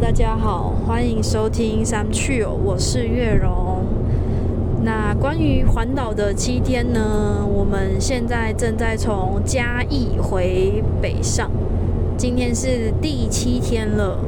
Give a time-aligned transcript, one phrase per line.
[0.00, 3.84] 大家好，欢迎收听三趣哦，我是月荣。
[4.84, 11.50] 那关于环岛的七天呢，我们现在正在从嘉义回北上，
[12.16, 14.20] 今天是第七天了。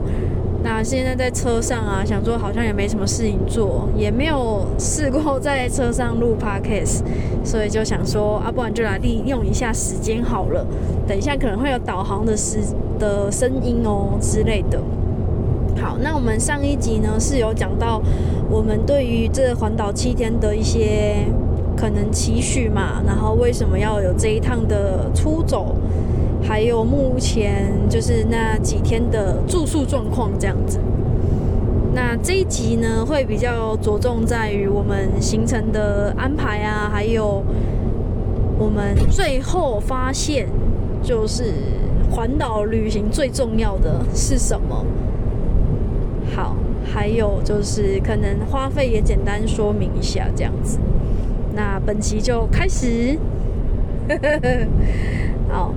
[0.65, 7.03] 那现在在车上啊，想说好像也没什么事情做，也没有试过在车上录 podcast，
[7.45, 10.67] 所以就想说啊，不然就来利用一下时间好了。
[11.07, 12.59] 等一下可能会有导航的时
[12.99, 14.81] 的声音哦之类的。
[15.79, 18.01] 好，那我们上一集呢是有讲到
[18.51, 21.27] 我们对于这环岛七天的一些
[21.77, 25.75] 可能期许嘛，然后为什么要有这一趟的出走，
[26.43, 30.79] 还有目前就是那几天的住宿状况这样子。
[31.95, 37.43] 那这一集呢会比较着重在于我们行程的安排啊，还有
[38.59, 40.47] 我们最后发现
[41.03, 41.55] 就是
[42.11, 44.85] 环岛旅行最重要的是什么。
[46.41, 46.57] 好，
[46.91, 50.79] 还有就是可能花费也简单说明一下这样子。
[51.55, 53.19] 那本期就开始。
[55.51, 55.75] 好，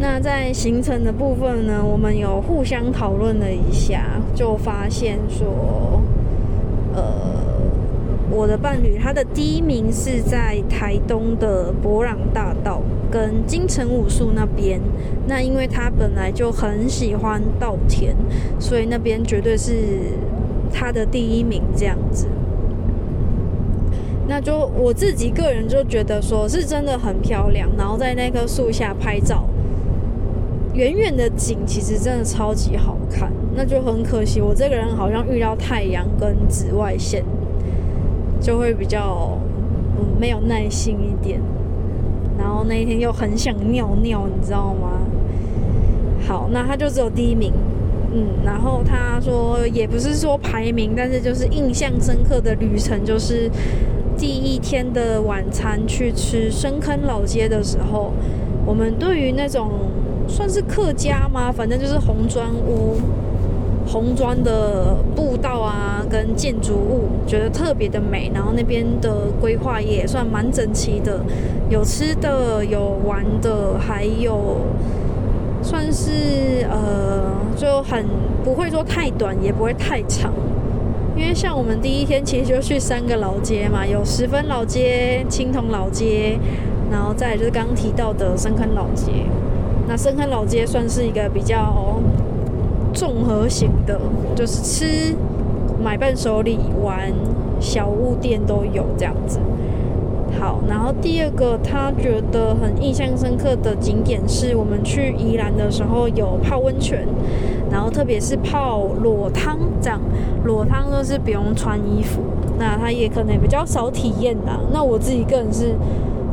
[0.00, 4.02] 那在行程的部分呢，我们有互相讨论了一下，
[4.34, 6.00] 就发现说，
[6.94, 7.02] 呃，
[8.30, 14.80] 我的伴侣他的第一名是在台东的博朗大道跟金城武术那边。
[15.26, 18.14] 那因为他本来就很喜欢稻田，
[18.58, 19.74] 所以那边绝对是
[20.72, 22.26] 他的第一名这样子。
[24.26, 29.48] 那就我自己个人就觉得说是真的很漂亮，然后在那棵树下拍照，
[30.74, 33.32] 远远的景其实真的超级好看。
[33.54, 37.24] 那就很可惜，我这个人好像遇到太阳跟紫外线，
[38.40, 39.38] 就会比较
[39.98, 41.40] 嗯没有耐心一点。
[42.68, 45.00] 那一天又很想尿尿，你知道吗？
[46.26, 47.52] 好，那他就只有第一名，
[48.12, 53.50] 嗯，然后他说也不是说排名，但是就是印象深刻的旅程就是
[54.16, 58.12] 第一天的晚餐去吃深坑老街的时候，
[58.66, 59.70] 我们对于那种
[60.28, 61.50] 算是客家吗？
[61.50, 62.96] 反正就是红砖屋、
[63.88, 68.30] 红砖的步道啊，跟建筑物，觉得特别的美。
[68.34, 71.20] 然后那边的规划也算蛮整齐的，
[71.70, 74.58] 有吃的，有玩的，还有。
[75.60, 78.06] 算是呃，就很
[78.44, 80.32] 不会说太短，也不会太长，
[81.16, 86.38] 因为像我们第一天其实就去三个老街嘛，有十分老街、青铜老街，
[86.92, 89.26] 然后再就是刚刚提到的深坑老街。
[89.88, 92.00] 那深坑老街算是一个比较
[92.98, 93.96] 综合型的，
[94.34, 95.14] 就是吃、
[95.80, 97.12] 买伴手礼、玩
[97.60, 99.38] 小物店都有这样子。
[100.40, 107.06] 好，然后第二个他觉得很印象深刻的景点是我们去宜兰的时候有泡温泉，
[107.70, 110.00] 然后特别是泡裸汤这样，
[110.42, 112.20] 裸汤都是不用穿衣服，
[112.58, 114.58] 那他也可能比较少体验啦。
[114.72, 115.76] 那我自己个人是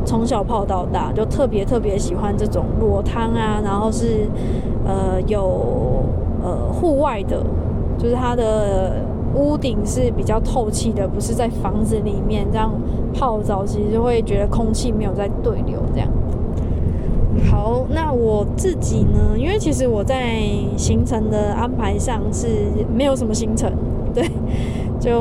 [0.04, 4.26] 从小泡到大，就特别特别喜欢这种裸汤啊，然后是
[4.84, 6.04] 呃有
[6.46, 7.44] 呃户外的，
[7.98, 9.04] 就是它的。
[9.34, 12.72] 屋顶是比较透气的，不是在房子里面这样
[13.12, 16.08] 泡澡，其实就会觉得空气没有在对流这样。
[17.50, 19.36] 好，那我自己呢？
[19.36, 20.40] 因为其实我在
[20.78, 22.48] 行程的安排上是
[22.90, 23.70] 没有什么行程，
[24.14, 24.26] 对，
[24.98, 25.20] 就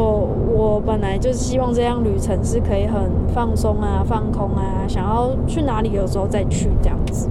[0.56, 7.28] 我本来就是希望这样旅程是可以很放松啊、放空啊，想要去哪里有时候再去这样子。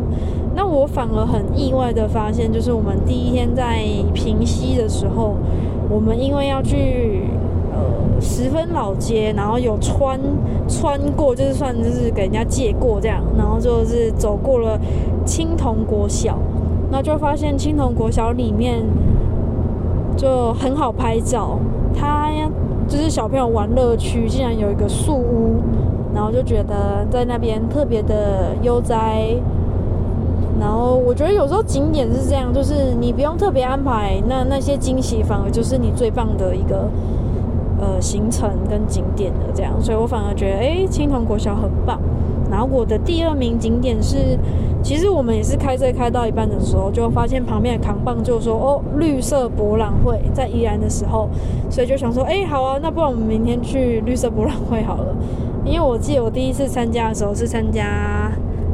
[0.54, 5.36] 那我反而很意外的发现，就是我们第一天在平溪的时候。
[5.90, 7.24] 我们因为要去
[7.72, 10.18] 呃十分老街，然后有穿
[10.66, 14.80] 穿过，就是算就是给人家借过这样，然后就是走过了
[15.26, 16.38] 青铜国小，
[16.90, 18.82] 那就发现青铜国小里面
[20.16, 21.58] 就很好拍照，
[21.94, 22.30] 它
[22.88, 25.62] 就是小朋友玩乐区，竟然有一个树屋，
[26.14, 29.36] 然后就觉得在那边特别的悠哉。
[30.60, 36.88] 然后我觉得有时候景点是这样，就是你不用特别安排，那那些惊喜反而就是你最棒的一个
[37.80, 42.00] 呃行程跟景点的这样，所以我反而觉得哎，青铜国小很棒。
[42.50, 44.38] 然后我的第二名景点是，
[44.80, 51.28] 其实我们也是开车开到一半的时候，就发现旁边的扛棒就说哦，绿色博览会在宜兰的时候，
[51.68, 55.16] 所以就想说哎，好啊，那不然我们明天去绿色博览会好了。
[55.64, 58.30] 因为我记得我第一次参加的时候是参加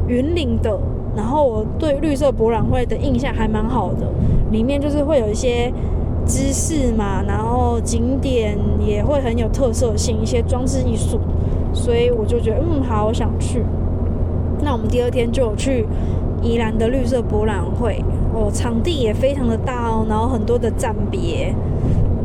[0.07, 0.77] 云岭的。
[1.15, 4.07] 然后我对绿色博览会的印象还蛮好的，
[4.51, 5.71] 里面就是会有一些
[6.25, 11.19] 知识嘛，然后景点也会很有特色性，一些装置艺术，
[11.73, 13.63] 所以我就觉得嗯好，我想去。
[14.63, 15.85] 那我们第二天就有去
[16.41, 18.01] 宜兰的绿色博览会，
[18.33, 21.53] 哦，场地也非常的大哦，然后很多的站别，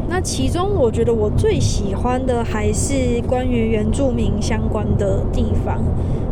[0.09, 5.83] 那其中我觉得我最喜欢的还是关于原住民相关的地方，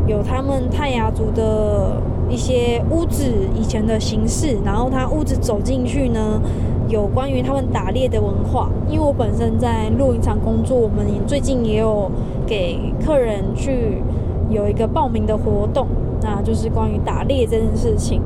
[0.07, 1.97] 有他们泰雅族的
[2.29, 3.25] 一些屋子
[3.55, 6.41] 以前的形式，然后他屋子走进去呢，
[6.89, 8.69] 有关于他们打猎的文化。
[8.89, 12.11] 因为我本身在露营场工作，我们最近也有
[12.47, 14.03] 给客人去
[14.51, 15.87] 有一个报名的活动，
[16.23, 18.21] 那就是关于打猎这件事情。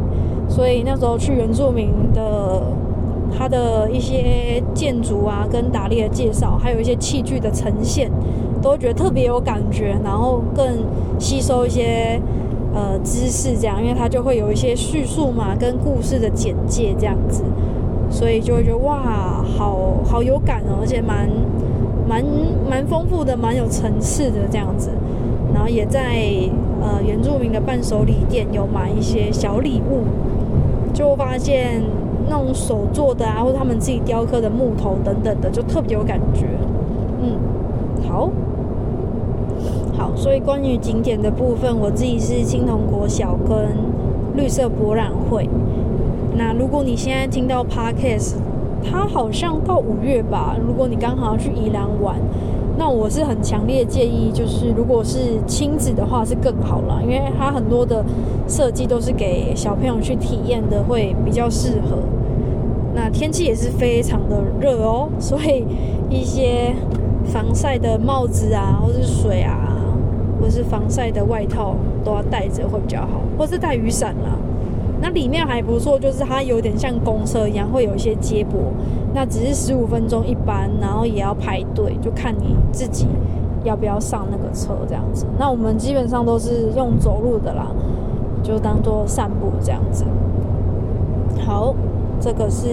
[0.48, 2.62] 所以那时候去原住民的
[3.36, 8.10] 他的一些建筑啊，跟打猎的介绍，还有一些器具的呈现，
[8.62, 10.66] 都觉得特别有感觉，然后更
[11.18, 12.18] 吸收一些
[12.74, 17.42] 呃知识，这样，因为它就会有一些叙述嘛，跟故事的简介这样子，
[18.10, 21.28] 所以就会觉得哇，好好有感哦，而且蛮
[22.08, 22.24] 蛮
[22.68, 24.90] 蛮丰富的，蛮有层次的这样子，
[25.52, 26.24] 然后也在
[26.80, 30.04] 呃原住民的伴手礼店有买一些小礼物。
[30.94, 31.80] 就发现
[32.28, 36.46] 那种手做的啊，或者他们自己雕刻的木头等等的，就特别有感觉。
[37.22, 37.38] 嗯，
[38.08, 38.28] 好，
[39.98, 43.76] 好，所以关于景点的部分，我自己是青铜国小跟
[44.36, 45.48] 绿色博览会。
[46.36, 48.36] 那如果你现在听到 Podcast，
[48.88, 52.14] 它好像到五月吧，如果你刚好要去宜兰玩。
[52.78, 55.18] 那我是很强烈建议，就是如果是
[55.48, 58.04] 亲子的话是更好了，因为它很多的
[58.46, 61.98] 设计都是给小朋友去体验的，会比较适合。
[62.94, 65.64] 那天气也是非常的热哦，所以
[66.08, 66.72] 一些
[67.24, 69.67] 防晒的帽子啊，或是水啊，
[70.40, 71.74] 或是防晒的外套
[72.04, 74.36] 都要带着会比较好，或是带雨伞啦。
[75.00, 78.72] 那里面还不错，就是它有点像公车一样，会有一些接驳。
[79.14, 83.06] 那只是十五分钟一班，然后也要排队，就看你自己
[83.62, 85.24] 要不要上那个车这样子。
[85.38, 87.68] 那我们基本上都是用走路的啦，
[88.42, 90.04] 就当做散步这样子。
[91.46, 91.72] 好，
[92.20, 92.66] 这个是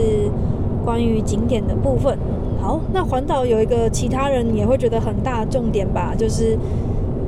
[0.83, 2.17] 关于景点的部分。
[2.59, 6.57] 好，那环岛有一个其他人也会觉得很大的重点吧，就是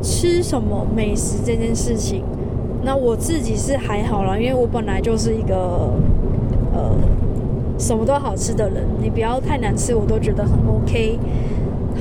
[0.01, 2.23] 吃什么美食这件事情。
[2.83, 5.91] 那我自己是还好啦，因为我本来就是一个
[6.73, 6.89] 呃
[7.77, 11.19] 什么都好吃的人，你不要太难吃，我都觉得很 OK。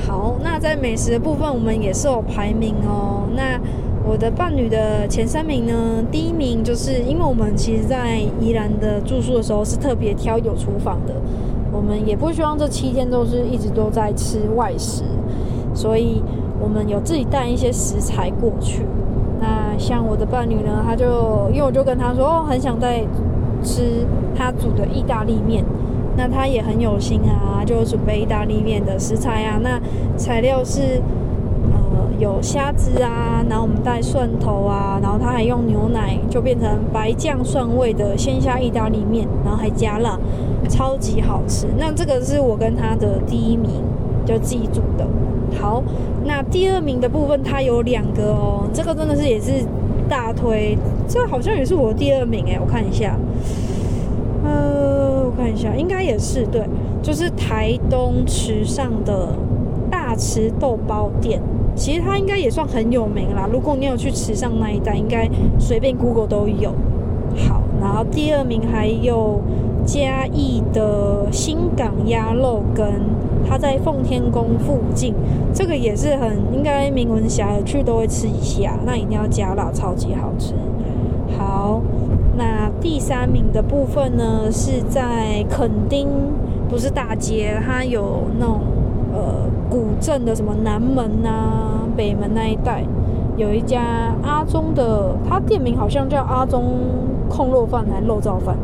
[0.05, 3.27] 好，那在美食的部分，我们也是有排名哦。
[3.35, 3.59] 那
[4.07, 11.15] 我的伴侣的前三名呢，第一名就是因为我们其实在宜兰的住宿的时候是特别挑有厨房的，
[11.73, 15.03] 我们也不希望这七天都是一直都在吃外食，
[15.73, 16.21] 所以
[16.59, 18.83] 我们有自己带一些食材过去。
[19.39, 23.05] 那像我的伴侣呢，他就因为我就跟他说，哦，很想再
[23.63, 24.05] 吃
[24.35, 25.63] 他煮的意大利面，
[26.15, 29.59] 那他也很有心啊，就准备意大利面的食材啊。
[29.61, 29.79] 那
[30.17, 31.01] 材料是
[31.71, 31.77] 呃
[32.17, 40.17] 有虾子啊，然后我们带蒜头啊，然后他还用牛奶就变成白酱蒜味的鲜虾意大利面，然后还加辣，
[40.67, 41.67] 超级好吃。
[41.77, 43.69] 那这个是我跟他的第一名，
[44.27, 45.07] 就记住的。
[45.59, 45.81] 好，
[46.25, 49.65] 那第二名的部分它有两个哦，这个真的是也是
[50.09, 50.77] 大推，
[51.07, 53.17] 这好像也是我第二名哎，我看一下，
[54.43, 56.61] 呃，我看一下，应该也是对，
[57.01, 59.29] 就是台东池上的
[59.89, 61.41] 大池豆包店，
[61.75, 63.47] 其实它应该也算很有名啦。
[63.51, 66.71] 如果你有去池上那一带，应该随便 Google 都有。
[67.47, 69.39] 好，然后第二名还有
[69.87, 72.85] 嘉义的新港鸭肉羹。
[73.49, 75.13] 它在奉天宫附近，
[75.53, 78.73] 这个也是很应该名闻遐迩，去都会吃一下。
[78.85, 80.53] 那一定要加辣，超级好吃。
[81.39, 81.81] 好，
[82.35, 86.09] 那第三名的部分呢，是在垦丁，
[86.67, 88.59] 不是大街，它有那种
[89.13, 92.83] 呃古镇的什么南门啊、北门那一带，
[93.37, 96.65] 有一家阿中的，它店名好像叫阿中
[97.29, 98.57] 控肉饭还肉燥饭。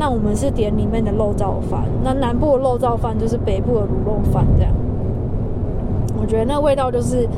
[0.00, 4.72] 那我们是点里面的肉燥饭，那南部的肉燥饭就是北部的卤肉饭这样。
[6.18, 7.28] 我觉得那味道就是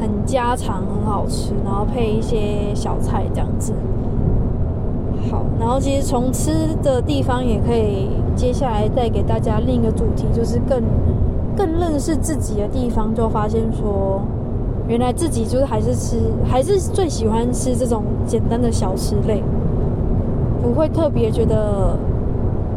[0.00, 3.72] 很家常，很好吃，然后配一些小菜这样子。
[5.30, 6.50] 好，然后其实从吃
[6.82, 10.82] 的地方也可以，接下来带给大家另一个主题，就是更
[11.56, 14.20] 更认识自己的地方，就发现说，
[14.88, 19.40] 原来自己就是还是吃，还是最喜欢吃这种简单的小吃类。
[20.62, 21.96] 不会特别觉得，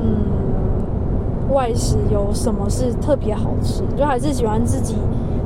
[0.02, 4.96] 嗯，外食有什么是特别好吃，就还是喜欢自己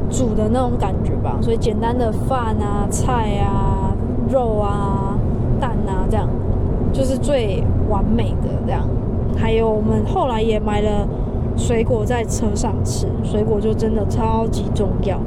[0.09, 1.37] 煮的那种感觉吧。
[1.41, 3.95] 所以简单的饭啊、菜啊、
[4.31, 5.17] 肉啊、
[5.59, 6.27] 蛋啊，这样
[6.93, 8.87] 就是最完美的这样。
[9.35, 11.07] 还有我们后来也买了
[11.55, 15.19] 水果在车上吃，水果就真的超级重要。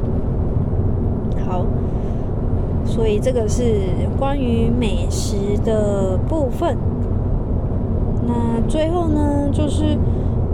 [1.47, 1.65] 好，
[2.85, 3.65] 所以这个是
[4.19, 6.77] 关于美食的部分。
[8.31, 9.97] 那最后呢，就是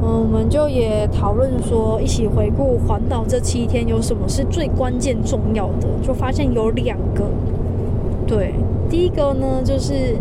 [0.03, 7.25] 嗯，我们就也讨论说，一起回顾环岛这七天有什么是最关键重要的，就发现有两个。
[8.27, 8.55] 对，
[8.89, 10.17] 第一个呢，就是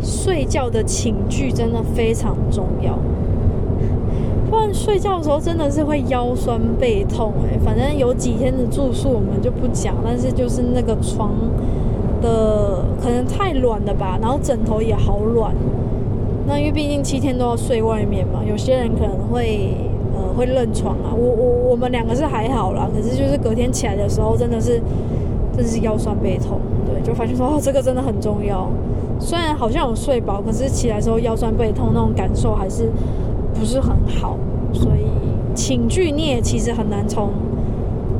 [0.00, 2.98] 睡觉的寝具真的非常重要。
[4.50, 11.30] 不然睡觉的时候真的是会腰酸背痛哎，反正有几天的住宿我们就不讲，但是就是那个床
[12.20, 15.54] 的可能太软了吧，然后枕头也好软。
[16.46, 19.74] 那因为毕竟七天都要睡外面嘛，有些人可能会
[20.14, 21.14] 呃会认床啊。
[21.14, 24.80] 我我我们两个是还好啦，可是就是隔天起来的时候真的是
[25.54, 28.68] 真的是腰酸背痛，对，就发现说哦这个真的很重要。
[29.18, 32.90] 虽然好像有睡饱，可是起来时候腰酸背痛那种感受还是。
[33.54, 34.36] 不是很好，
[34.72, 35.04] 所以
[35.54, 37.28] 寝具你也其实很难从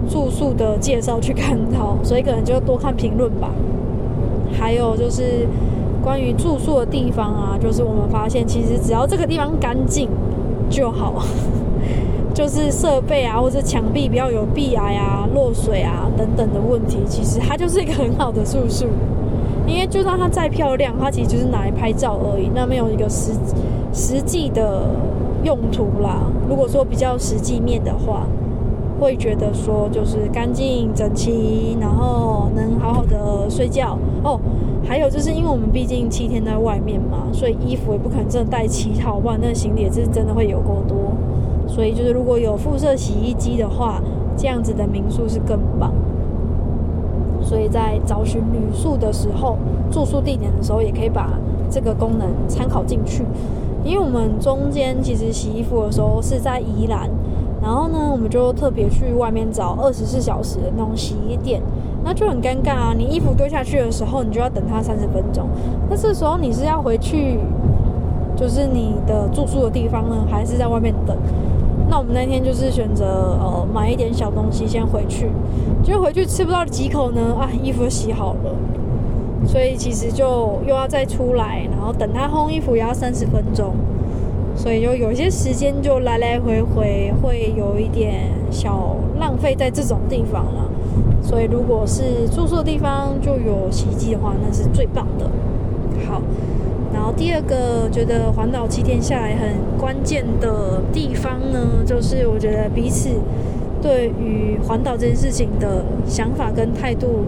[0.06, 3.50] 住宿的介绍去看到，所以可能就多看评论吧。
[4.52, 5.48] 还有就是
[6.02, 10.08] 关于住宿的地方啊，就是我们发现其实只要这个地方干净
[10.68, 11.22] 就好，
[12.34, 18.86] 就是设备啊或者墙壁不要有壁癌啊、漏水啊等等的问题，其实它就是一个很好的住宿。
[19.66, 23.32] 因为就算它再漂亮，它其实就是拿来拍照而已，那没有一个实
[23.92, 24.82] 实际的。
[25.44, 28.24] 用途啦，如果说比较实际面的话，
[29.00, 34.38] 会觉得说就是干净整齐，然后能好好的睡觉哦。
[34.84, 40.96] 还有就是因为我们毕竟七天在外面嘛，所以衣服也不可能真的带七套，不然那行李也是真的会有够多。
[41.66, 44.02] 所以就是如果有附设洗衣机的话，
[44.36, 45.92] 这样子的民宿是更棒。
[47.40, 49.56] 所以在找寻旅宿的时候，
[49.90, 51.30] 住宿地点的时候，也可以把
[51.70, 53.24] 这个功能参考进去。
[53.84, 57.10] 因为我们中间其实洗衣服的时候是在宜兰，
[57.60, 61.60] 然后呢，我们就特别去外面找二十四小时的那种洗衣店，
[62.04, 62.94] 那就很尴尬啊！
[62.96, 65.48] 你衣服丢下去的时候，你就要等他三十分钟，
[65.88, 67.38] 那这时候你是要回去，
[68.36, 71.16] 就是你的住宿的地方呢，还是在外面等？
[71.88, 75.28] 那我们那天就是选择呃买一点小东西先回去，
[75.82, 78.54] 就回去吃不到几口呢，啊，衣服洗好了。
[79.44, 83.74] 所以其实就又要再出来，然后等他烘衣服也要三十分钟，
[84.54, 90.70] 所以就有些时间就来来回回会有一点小浪费在这种地方了。
[91.22, 95.30] 所以如果是住宿的地方就有洗衣机的话，那是最棒的。
[96.06, 96.20] 好，
[96.92, 103.08] 然后第二个觉得环岛七天下来很关键的地方呢，就是我觉得彼此
[103.80, 107.24] 对于环岛这件事情的想法跟态度。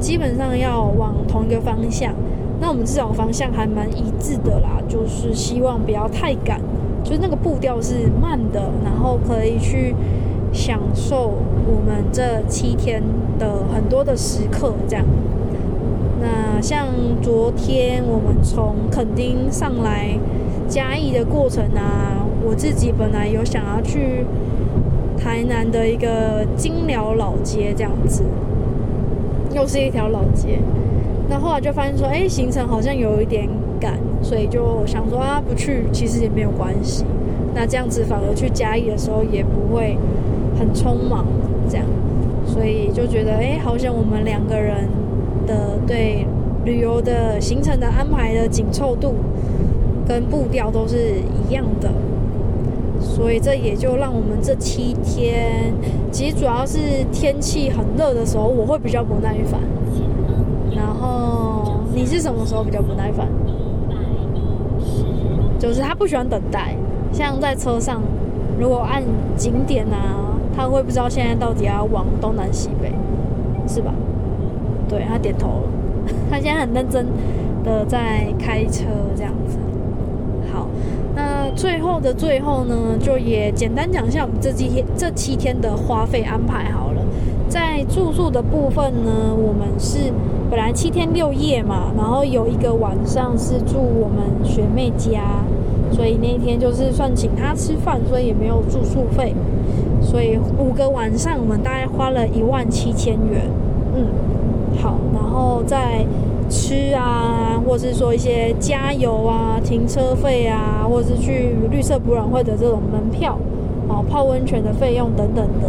[0.00, 2.14] 基本上要往同一个方向，
[2.60, 6.60] 那我们至少方向还蛮一致的啦，就是希望不要太赶，
[7.02, 9.96] 就是那个步调是慢的，然后可以去
[10.52, 11.32] 享受
[11.66, 13.02] 我们这七天
[13.38, 15.04] 的很多的时刻这样。
[16.20, 16.88] 那像
[17.22, 20.18] 昨天我们从垦丁上来
[20.68, 24.24] 嘉义的过程啊，我自己本来有想要去
[25.16, 28.24] 台南的一个金寮老街这样子。
[29.54, 30.58] 又是一条老街，
[31.28, 33.48] 那后来就发现说，哎，行程好像有一点
[33.80, 37.04] 赶，所以就想说啊，不去其实也没有关系。
[37.54, 39.96] 那这样子反而去嘉义的时候也不会
[40.58, 41.24] 很匆忙，
[41.68, 41.86] 这样，
[42.46, 44.88] 所以就觉得，哎，好像我们两个人
[45.46, 46.26] 的对
[46.64, 49.14] 旅游的行程的安排的紧凑度
[50.06, 50.96] 跟步调都是
[51.48, 51.90] 一样的。
[53.00, 55.72] 所以这也就让我们这七天，
[56.10, 56.78] 其实主要是
[57.12, 59.60] 天气很热的时候，我会比较不耐烦。
[60.74, 63.28] 然后你是什么时候比较不耐烦？
[65.58, 66.74] 就是他不喜欢等待，
[67.12, 68.02] 像在车上，
[68.58, 69.02] 如果按
[69.36, 72.92] 景点啊，他会不知道现在到底要往东南西北，
[73.68, 73.94] 是吧？
[74.88, 75.68] 对他点头了，
[76.28, 77.06] 他现在很认真
[77.62, 79.56] 的在开车这样子。
[80.52, 80.66] 好。
[81.14, 87.02] 那最后的最后呢，就也简单讲一下我们这几天这七天的花费安排好了。
[87.48, 90.12] 在住宿的部分呢，我们是
[90.50, 95.44] 本来七天六夜嘛，然后有一个晚上是住我们学妹家，
[95.92, 99.34] 所以那天就是算请她吃饭，所以也没有住宿费。
[100.08, 103.42] 所以五个晚上我们大概花了一万七千元。
[103.94, 104.06] 嗯，
[104.80, 106.06] 好，然后在。
[106.50, 113.38] 吃啊，或者是说一些加油啊、停车费啊，或者是去绿色博览会的这种门票，
[113.86, 115.68] 哦，泡温泉的费用等等的，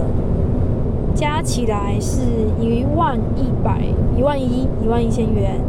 [1.13, 2.21] 加起来是
[2.61, 3.81] 一万一百、
[4.17, 5.59] 一万一、一万一千元，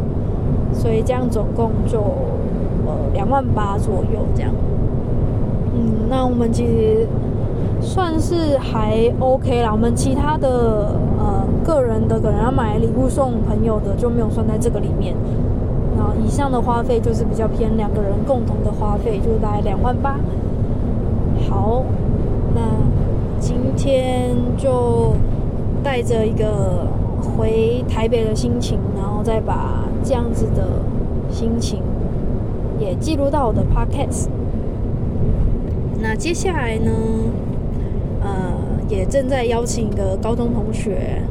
[0.71, 4.49] 所以这样总共就呃两万八左右这样。
[5.75, 7.05] 嗯，那我们其实。
[7.81, 15.15] 算是还 OK 啦，我们其他的呃个人的可能要买礼物送朋友的就没有算在这个里面。
[15.97, 20.17] 然后以上的花费就是比较偏两个人共同的花费，就大概两万八。
[21.49, 21.83] 好，
[22.55, 22.61] 那
[23.39, 25.13] 今天就
[25.83, 26.87] 带着一个
[27.21, 30.65] 回台北的心情，然后再把这样子的
[31.29, 31.81] 心情
[32.79, 34.27] 也记录到我的 podcast。
[35.99, 36.91] 那接下来呢，
[38.91, 41.21] 也正在邀请一个高中同学，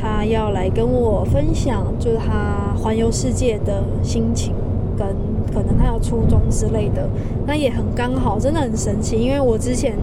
[0.00, 4.54] 他要来跟我分享，就是他环游世界的心情
[4.96, 5.06] 跟。
[5.54, 7.08] 可能他要初中之类的，
[7.46, 9.16] 那也很刚好，真的很神奇。
[9.16, 9.94] 因为我之前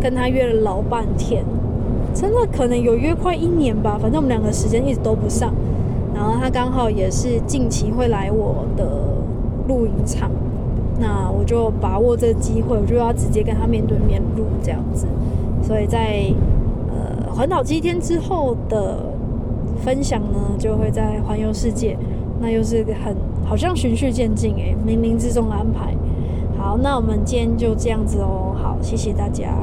[0.00, 1.44] 跟他约了老半天，
[2.12, 3.96] 真的可能有约快一年吧。
[4.02, 5.54] 反正我们两个时间一直都不上。
[6.12, 8.84] 然后他刚好也是近期会来我的
[9.68, 10.28] 录影场，
[10.98, 15.06] 那我就把握这个机会，我就要直接跟他面对面录这样子。
[15.66, 16.32] 所以在
[16.90, 19.12] 呃环岛七天之后的
[19.82, 21.96] 分享呢，就会在环游世界，
[22.40, 23.16] 那又是很。
[23.48, 25.94] 好像循序渐进诶，冥冥之中的安排。
[26.58, 28.52] 好，那我们今天就这样子哦。
[28.60, 29.54] 好，谢谢大家。